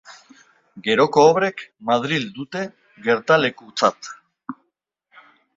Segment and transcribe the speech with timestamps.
[0.87, 2.63] Geroko obrek Madril dute
[3.09, 4.11] gertalekutzat.